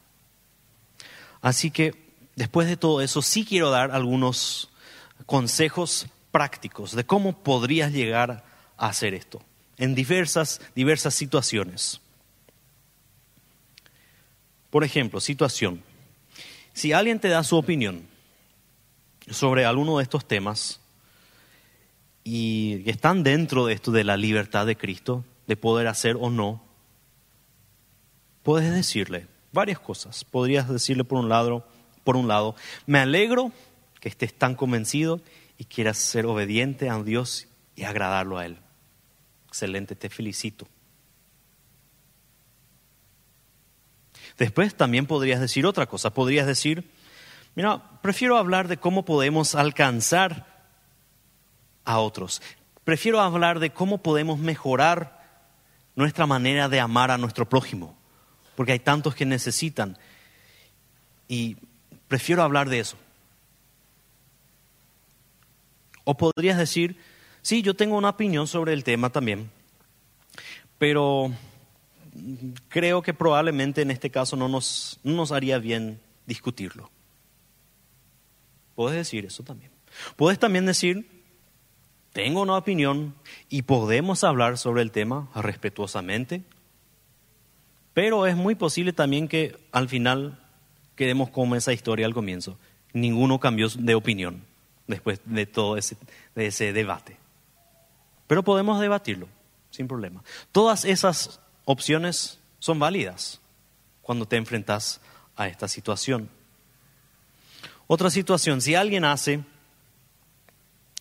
[1.42, 1.94] Así que
[2.36, 4.70] después de todo eso, sí quiero dar algunos
[5.26, 8.44] consejos prácticos de cómo podrías llegar
[8.76, 9.42] a hacer esto
[9.78, 12.02] en diversas, diversas situaciones.
[14.70, 15.82] Por ejemplo, situación.
[16.74, 18.06] Si alguien te da su opinión
[19.30, 20.82] sobre alguno de estos temas,
[22.28, 26.62] y están dentro de esto de la libertad de Cristo, de poder hacer o no,
[28.42, 30.26] puedes decirle varias cosas.
[30.26, 31.68] Podrías decirle por un lado,
[32.04, 32.56] por un lado,
[32.88, 33.52] me alegro
[34.02, 35.22] que estés tan convencido
[35.60, 38.58] y quieras ser obediente a Dios y agradarlo a Él.
[39.48, 40.68] Excelente, te felicito.
[44.40, 46.10] Después también podrías decir otra cosa.
[46.10, 46.90] Podrías decir,
[47.54, 50.55] mira, prefiero hablar de cómo podemos alcanzar
[51.86, 52.42] a otros.
[52.84, 55.24] Prefiero hablar de cómo podemos mejorar
[55.96, 57.96] nuestra manera de amar a nuestro prójimo,
[58.56, 59.98] porque hay tantos que necesitan.
[61.28, 61.58] Y
[62.08, 62.98] prefiero hablar de eso.
[66.04, 66.98] O podrías decir,
[67.42, 69.50] sí, yo tengo una opinión sobre el tema también,
[70.78, 71.32] pero
[72.70, 76.92] creo que probablemente en este caso no nos, no nos haría bien discutirlo.
[78.76, 79.72] Puedes decir eso también.
[80.16, 81.15] Puedes también decir,
[82.16, 83.14] tengo una opinión
[83.50, 86.44] y podemos hablar sobre el tema respetuosamente,
[87.94, 90.40] pero es muy posible también que al final
[90.96, 92.58] quedemos como esa historia al comienzo.
[92.94, 94.46] Ninguno cambió de opinión
[94.88, 95.98] después de todo ese,
[96.38, 97.18] ese debate.
[98.28, 99.28] Pero podemos debatirlo
[99.70, 100.24] sin problema.
[100.54, 103.42] Todas esas opciones son válidas
[104.02, 105.02] cuando te enfrentas
[105.36, 106.30] a esta situación.
[107.88, 109.44] Otra situación, si alguien hace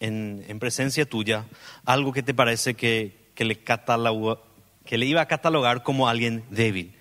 [0.04, 1.44] en, presencia tuya
[1.84, 6.94] algo que te parece que, le iba a catalogar como alguien débil.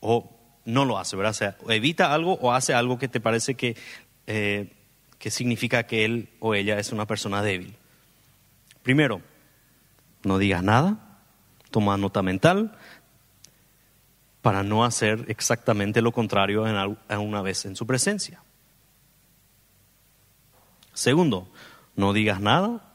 [0.00, 1.30] o no lo hace, ¿verdad?
[1.30, 3.76] O sea, evita algo o hace algo que te parece que,
[4.26, 4.72] eh,
[5.18, 7.74] que significa que él o ella es una persona débil.
[8.82, 9.20] Primero,
[10.22, 11.18] no digas nada,
[11.70, 12.76] toma nota mental
[14.42, 18.42] para no hacer exactamente lo contrario en una vez en su presencia.
[20.92, 21.48] Segundo,
[21.96, 22.92] no digas nada.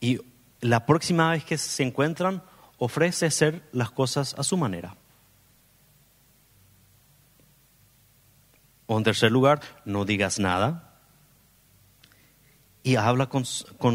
[0.00, 0.20] Y
[0.60, 2.42] la próxima vez que se encuentran,
[2.78, 4.96] ofrece hacer las cosas a su manera.
[8.86, 11.00] O en tercer lugar, no digas nada.
[12.82, 13.44] Y habla con,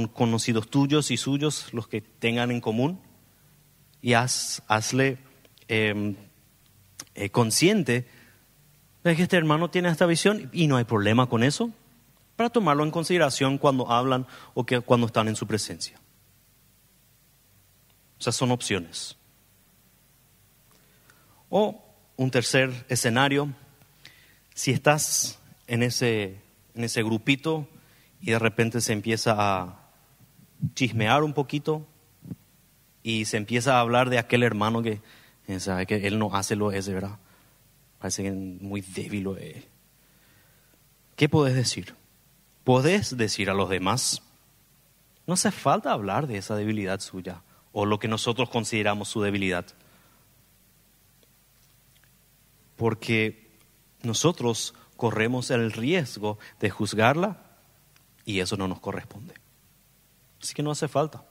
[0.08, 3.00] conocidos tuyos y suyos, los que tengan en común,
[4.02, 5.20] y hazle
[5.68, 6.16] em,
[7.16, 8.08] eh, consciente
[9.04, 11.72] de que este hermano tiene esta visión y no hay problema con eso,
[12.42, 14.26] para tomarlo en consideración cuando hablan
[14.56, 16.00] o que, cuando están en su presencia.
[18.18, 19.16] O sea, son opciones.
[21.52, 21.86] O
[22.18, 23.54] un tercer escenario,
[24.56, 26.42] si estás en ese,
[26.74, 27.68] en ese grupito
[28.22, 29.92] y de repente se empieza a
[30.74, 31.86] chismear un poquito
[33.04, 35.00] y se empieza a hablar de aquel hermano que
[35.46, 37.20] eh, sabe que él no hace lo ese, ¿verdad?
[38.00, 39.64] Parece que muy débil lo es.
[41.16, 42.01] ¿Qué podés decir?
[42.64, 44.22] Podés decir a los demás,
[45.26, 49.66] no hace falta hablar de esa debilidad suya o lo que nosotros consideramos su debilidad.
[52.76, 53.50] Porque
[54.04, 57.38] nosotros corremos el riesgo de juzgarla
[58.26, 59.34] y eso no nos corresponde.
[60.42, 61.24] Así que no hace falta.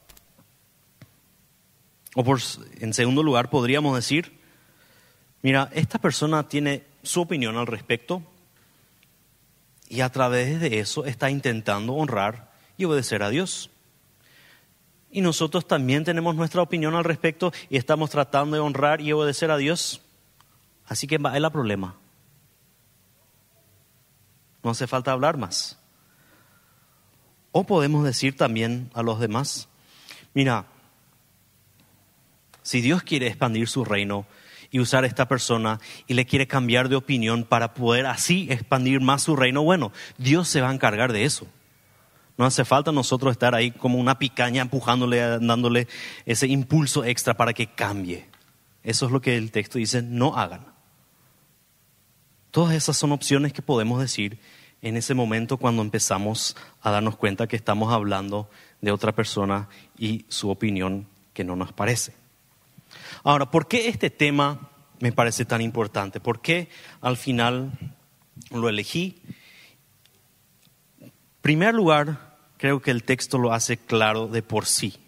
[2.15, 2.41] O por,
[2.81, 4.41] en segundo lugar, podríamos decir,
[5.43, 8.23] mira, esta persona tiene su opinión al respecto
[9.91, 13.71] y a través de eso está intentando honrar y obedecer a Dios.
[15.11, 19.51] Y nosotros también tenemos nuestra opinión al respecto y estamos tratando de honrar y obedecer
[19.51, 20.01] a Dios.
[20.87, 21.97] Así que va el problema.
[24.63, 25.77] No hace falta hablar más.
[27.51, 29.69] O podemos decir también a los demás,
[30.35, 30.67] mira,
[32.63, 34.25] si Dios quiere expandir su reino
[34.71, 39.01] y usar a esta persona y le quiere cambiar de opinión para poder así expandir
[39.01, 41.47] más su reino, bueno, Dios se va a encargar de eso.
[42.39, 45.89] No hace falta nosotros estar ahí como una picaña empujándole, dándole
[46.25, 48.27] ese impulso extra para que cambie.
[48.83, 50.65] Eso es lo que el texto dice, no hagan.
[52.51, 54.39] Todas esas son opciones que podemos decir
[54.83, 58.49] en ese momento cuando empezamos a darnos cuenta que estamos hablando
[58.81, 62.15] de otra persona y su opinión que no nos parece.
[63.23, 66.21] Ahora, ¿por qué este tema me parece tan importante?
[66.21, 66.69] ¿Por qué
[67.01, 67.73] al final
[68.51, 69.23] lo elegí?
[71.01, 74.99] En primer lugar, creo que el texto lo hace claro de por sí.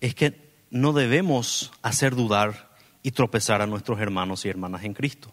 [0.00, 2.70] Es que no debemos hacer dudar
[3.02, 5.32] y tropezar a nuestros hermanos y hermanas en Cristo.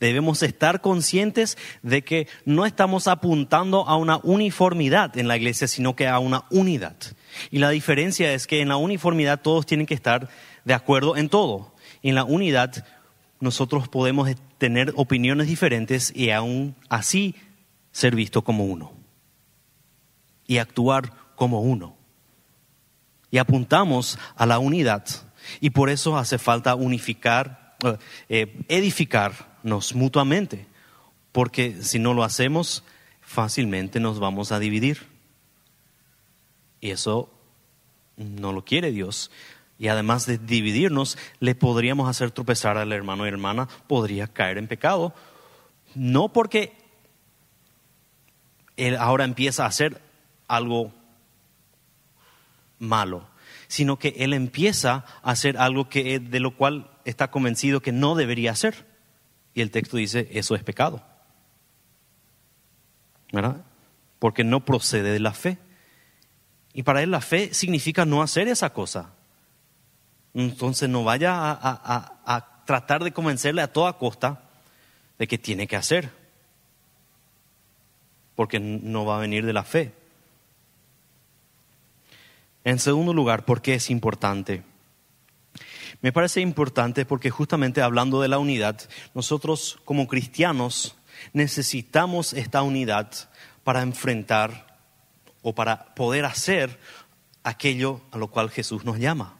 [0.00, 5.94] Debemos estar conscientes de que no estamos apuntando a una uniformidad en la iglesia, sino
[5.94, 6.96] que a una unidad.
[7.50, 10.28] Y la diferencia es que en la uniformidad todos tienen que estar
[10.64, 11.74] de acuerdo en todo.
[12.02, 12.84] En la unidad
[13.40, 17.34] nosotros podemos tener opiniones diferentes y aún así
[17.90, 18.92] ser visto como uno
[20.46, 21.96] y actuar como uno.
[23.30, 25.04] Y apuntamos a la unidad
[25.60, 27.96] y por eso hace falta unificar, eh,
[28.28, 30.66] eh, edificarnos mutuamente,
[31.32, 32.84] porque si no lo hacemos,
[33.22, 35.11] fácilmente nos vamos a dividir.
[36.82, 37.32] Y eso
[38.16, 39.30] no lo quiere Dios.
[39.78, 44.66] Y además de dividirnos, le podríamos hacer tropezar al hermano y hermana, podría caer en
[44.66, 45.14] pecado.
[45.94, 46.76] No porque
[48.76, 50.02] él ahora empieza a hacer
[50.48, 50.92] algo
[52.80, 53.28] malo,
[53.68, 58.16] sino que él empieza a hacer algo que, de lo cual está convencido que no
[58.16, 58.86] debería hacer.
[59.54, 61.00] Y el texto dice, eso es pecado.
[63.32, 63.64] ¿Verdad?
[64.18, 65.58] Porque no procede de la fe.
[66.74, 69.10] Y para él la fe significa no hacer esa cosa.
[70.34, 74.40] Entonces no vaya a, tratar de convencerle a toda costa
[75.18, 76.10] de que tiene que hacer
[78.36, 79.92] porque no va a venir de la fe.
[82.64, 84.62] En segundo lugar, ¿por qué es importante?
[86.00, 88.80] Me parece importante porque justamente hablando de la unidad,
[89.14, 90.96] nosotros como cristianos
[91.32, 93.10] necesitamos esta unidad
[93.64, 94.71] para enfrentar
[95.42, 96.78] o para poder hacer
[97.42, 99.36] aquello a lo cual Jesús nos llama,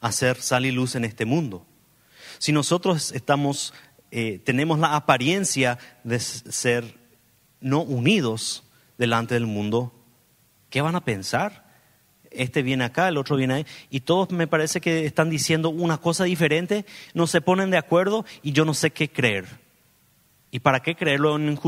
[0.00, 1.66] hacer sal y luz en este mundo.
[2.38, 3.74] Si nosotros estamos,
[4.10, 6.96] eh, tenemos la apariencia de ser
[7.60, 8.64] no unidos
[8.98, 9.92] delante del mundo,
[10.70, 11.66] ¿qué van a pensar?
[12.36, 15.98] este viene acá, el otro viene ahí, y todos me parece que están diciendo una
[15.98, 16.84] cosa diferente,
[17.14, 19.46] no se ponen de acuerdo y yo no sé qué creer.
[20.50, 21.58] ¿Y para qué creerlo en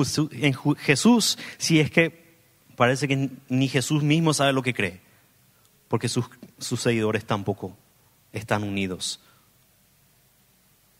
[0.79, 2.18] Jesús si es que
[2.79, 5.01] parece que ni Jesús mismo sabe lo que cree?
[5.89, 7.77] Porque sus, seguidores tampoco
[8.33, 9.21] están unidos,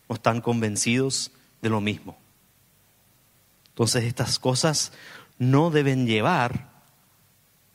[0.09, 2.17] no están convencidos de lo mismo.
[3.69, 4.91] Entonces estas cosas
[5.37, 6.69] no deben llevar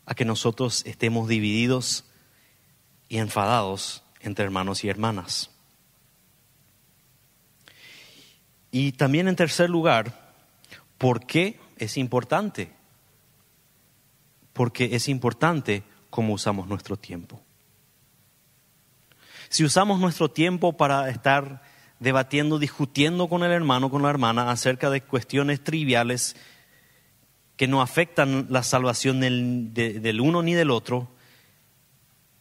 [0.04, 2.04] a que nosotros estemos divididos
[3.08, 5.48] y enfadados entre hermanos y hermanas.
[8.70, 10.34] Y también en tercer lugar,
[10.98, 12.83] ¿por qué es importante?
[14.54, 17.42] Porque es importante cómo usamos nuestro tiempo.
[19.50, 21.62] Si usamos nuestro tiempo para estar
[22.00, 26.36] debatiendo, discutiendo con el hermano, con la hermana acerca de cuestiones triviales
[27.56, 31.08] que no afectan la salvación del, uno ni del otro,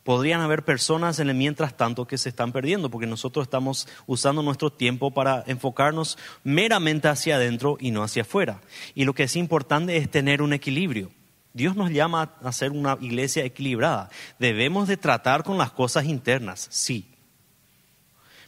[0.03, 4.41] podrían haber personas en el mientras tanto que se están perdiendo, porque nosotros estamos usando
[4.41, 8.59] nuestro tiempo para enfocarnos meramente hacia adentro y no hacia afuera.
[8.95, 11.11] Y lo que es importante es tener un equilibrio.
[11.54, 14.10] Dios nos llama a ser una iglesia equilibrada.
[14.39, 17.08] Debemos de tratar con las cosas internas, sí.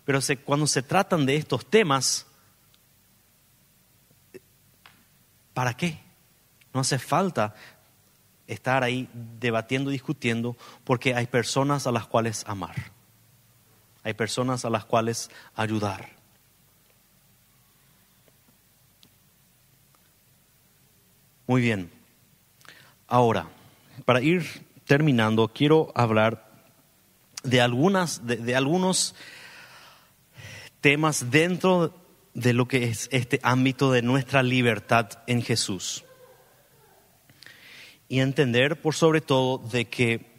[0.03, 2.26] Pero cuando se tratan de estos temas,
[5.53, 5.99] ¿para qué?
[6.74, 7.56] No hace falta
[8.47, 12.91] estar ahí debatiendo, discutiendo, porque hay personas a las cuales amar.
[14.03, 16.10] Hay personas a las cuales ayudar.
[21.47, 21.94] Muy bien.
[23.08, 23.47] Ahora,
[24.06, 24.45] para ir
[24.86, 26.49] terminando, quiero hablar
[27.43, 29.16] de algunas, de, de algunos
[30.82, 31.95] temas dentro
[32.34, 36.03] de lo que es este ámbito de nuestra libertad en Jesús.
[38.08, 40.36] Y entender por sobre todo de que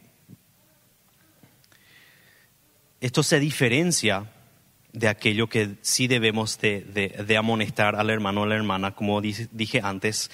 [3.01, 4.31] esto se diferencia
[4.93, 9.81] de aquello que sí debemos de, amonestar al hermano o a la hermana, como dije
[9.83, 10.31] antes,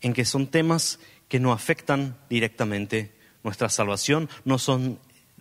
[0.00, 3.12] en que son temas que no afectan directamente
[3.42, 4.98] nuestra salvación, no son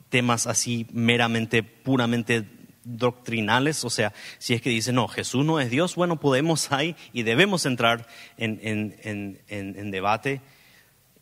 [0.10, 2.46] temas así meramente, puramente
[2.84, 6.96] doctrinales, o sea, si es que dicen, no, Jesús no es Dios, bueno, podemos ahí
[7.14, 8.08] y debemos entrar
[8.38, 8.60] en,
[9.48, 10.42] en debate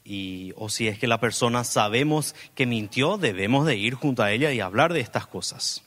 [0.03, 4.32] y, o si es que la persona sabemos que mintió, debemos de ir junto a
[4.32, 5.84] ella y hablar de estas cosas.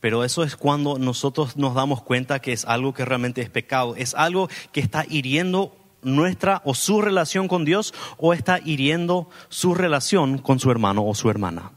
[0.00, 3.96] Pero eso es cuando nosotros nos damos cuenta que es algo que realmente es pecado,
[3.96, 9.74] es algo que está hiriendo nuestra o su relación con Dios o está hiriendo su
[9.74, 11.72] relación con su hermano o su hermana.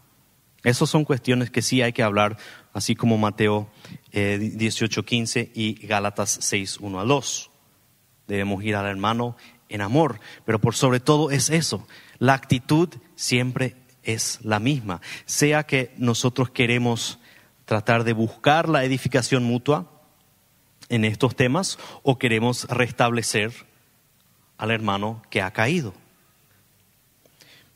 [0.64, 2.38] Esas son cuestiones que sí hay que hablar,
[2.72, 3.68] así como Mateo
[4.12, 7.52] eh, 18:15 y Gálatas 6:1 a 2.
[8.28, 9.36] Debemos ir al hermano
[9.68, 11.86] en amor, pero por sobre todo es eso,
[12.20, 17.20] la actitud siempre es la misma, sea que nosotros queremos
[17.66, 19.90] tratar de buscar la edificación mutua
[20.90, 23.52] en estos temas o queremos restablecer
[24.64, 25.94] al hermano que ha caído.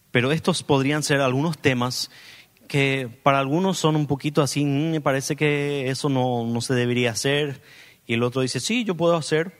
[0.10, 2.10] Pero estos podrían ser algunos temas
[2.70, 6.76] que para algunos son un poquito así, mm, me parece que eso no, no se
[6.76, 7.62] debería hacer,
[8.06, 9.60] y el otro dice, sí, yo puedo hacer,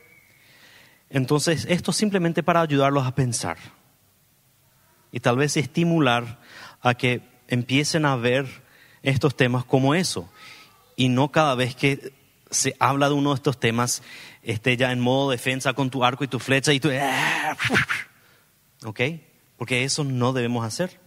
[1.10, 3.58] entonces, esto simplemente para ayudarlos a pensar
[5.12, 6.40] y tal vez estimular
[6.80, 8.46] a que empiecen a ver
[9.02, 10.30] estos temas como eso
[10.96, 12.10] y no cada vez que
[12.50, 14.02] se habla de uno de estos temas
[14.52, 16.90] esté ya en modo defensa con tu arco y tu flecha y tú...
[18.84, 19.00] ¿Ok?
[19.56, 21.00] Porque eso no debemos hacer.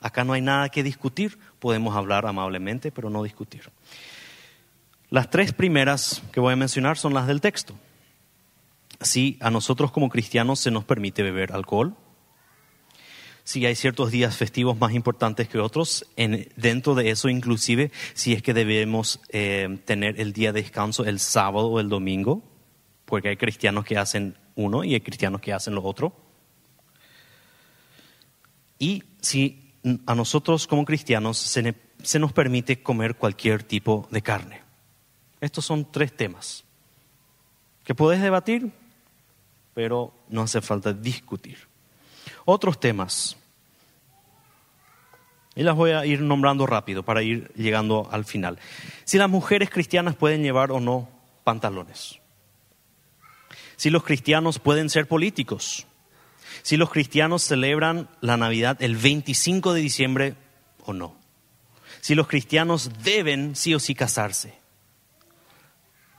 [0.00, 3.70] Acá no hay nada que discutir, podemos hablar amablemente, pero no discutir.
[5.10, 7.74] Las tres primeras que voy a mencionar son las del texto
[9.00, 11.94] si a nosotros como cristianos se nos permite beber alcohol,
[13.44, 16.06] si hay ciertos días festivos más importantes que otros,
[16.56, 21.18] dentro de eso inclusive si es que debemos eh, tener el día de descanso el
[21.18, 22.42] sábado o el domingo,
[23.10, 26.14] porque hay cristianos que hacen uno y hay cristianos que hacen lo otro.
[28.78, 29.74] Y si
[30.06, 34.62] a nosotros como cristianos se, nos permite comer cualquier tipo de carne.
[35.40, 36.64] Estos son tres temas
[37.84, 38.70] que puedes debatir,
[39.74, 41.58] pero no hace falta discutir.
[42.44, 43.36] Otros temas.
[45.56, 48.58] Y las voy a ir nombrando rápido para ir llegando al final.
[49.04, 51.08] Si las mujeres cristianas pueden llevar o no
[51.42, 52.19] pantalones.
[53.80, 55.86] Si los cristianos pueden ser políticos.
[56.60, 60.34] Si los cristianos celebran la Navidad el 25 de diciembre
[60.84, 61.16] o no.
[62.02, 64.58] Si los cristianos deben sí o sí casarse.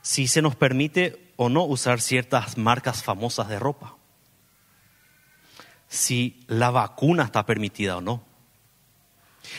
[0.02, 3.96] Si se nos permite o no usar ciertas marcas famosas de ropa.
[5.86, 8.24] si la vacuna está permitida o no,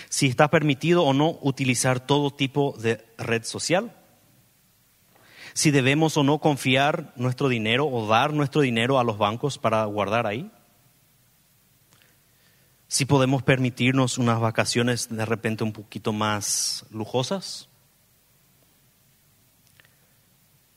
[0.10, 3.96] si está permitido o no utilizar todo tipo de red social,
[5.54, 9.86] si debemos o no confiar nuestro dinero o dar nuestro dinero a los bancos para
[9.86, 10.52] guardar ahí,
[12.88, 17.70] si podemos permitirnos unas vacaciones de repente un poquito más lujosas,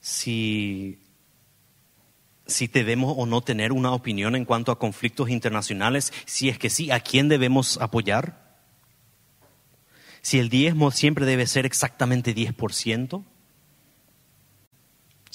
[0.00, 0.98] si
[2.46, 6.70] si debemos o no tener una opinión en cuanto a conflictos internacionales, si es que
[6.70, 8.56] sí, ¿a quién debemos apoyar?
[10.22, 13.24] Si el diezmo siempre debe ser exactamente 10%,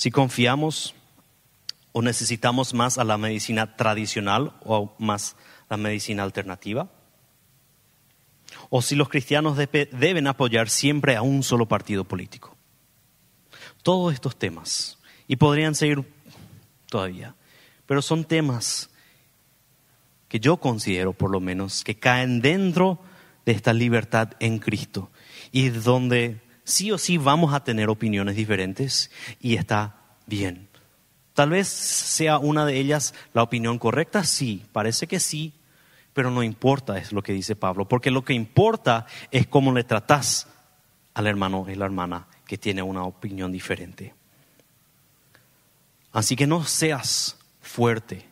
[0.02, 0.96] si confiamos
[1.92, 5.36] o necesitamos más a la medicina tradicional o más
[5.70, 6.90] la medicina alternativa,
[8.72, 12.58] o si los cristianos deben apoyar siempre a un solo partido político.
[13.84, 14.98] Todos estos temas,
[15.28, 16.04] y podrían seguir
[16.90, 17.36] todavía.
[17.86, 18.90] Pero son temas
[20.30, 23.00] que yo considero, por lo menos, que caen dentro
[23.46, 25.12] de esta libertad en Cristo
[25.52, 29.96] y donde sí o sí vamos a tener opiniones diferentes y está
[30.26, 30.68] bien.
[31.34, 35.54] Tal vez sea una de ellas la opinión correcta, sí, parece que sí,
[36.14, 39.84] pero no importa, es lo que dice Pablo, porque lo que importa es cómo le
[39.84, 40.48] tratas
[41.14, 44.14] al hermano y la hermana que tiene una opinión diferente.
[46.12, 48.26] Así que no seas fuerte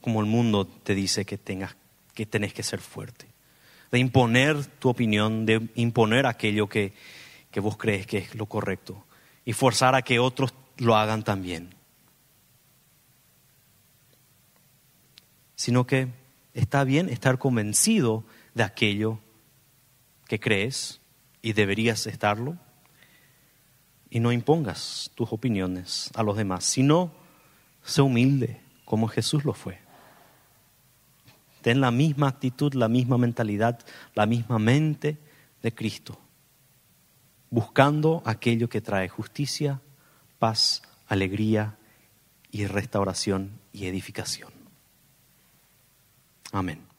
[0.00, 1.74] como el mundo te dice que tengas
[2.14, 3.26] que tenés que ser fuerte.
[3.90, 6.92] De imponer tu opinión, de imponer aquello que,
[7.54, 9.04] que vos crees que es lo correcto
[9.44, 11.72] y forzar a que otros lo hagan también.
[15.54, 16.08] Sino que
[16.52, 18.24] está bien estar convencido
[18.54, 19.20] de aquello
[20.26, 21.00] que crees
[21.42, 22.58] y deberías estarlo
[24.10, 27.12] y no impongas tus opiniones a los demás, sino
[27.84, 29.78] sé humilde como Jesús lo fue.
[31.62, 33.78] Ten la misma actitud, la misma mentalidad,
[34.16, 35.18] la misma mente
[35.62, 36.18] de Cristo,
[37.54, 39.80] buscando aquello que trae justicia,
[40.40, 41.78] paz, alegría
[42.50, 44.50] y restauración y edificación.
[46.50, 46.93] Amén.